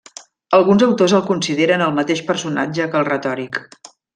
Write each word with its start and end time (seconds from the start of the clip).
Alguns 0.59 0.85
autors 0.85 1.13
el 1.17 1.23
consideren 1.27 1.83
el 1.89 1.95
mateix 1.99 2.25
personatge 2.33 2.89
que 2.95 3.01
el 3.03 3.09
retòric. 3.15 3.63